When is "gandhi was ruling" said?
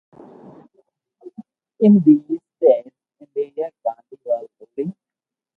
3.85-4.95